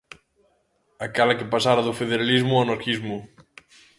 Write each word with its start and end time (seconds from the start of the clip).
Aquela 1.07 1.37
que 1.37 1.51
pasara 1.53 1.83
do 1.87 1.93
federalismo 1.99 2.53
ao 2.55 2.63
anarquismo. 2.65 3.17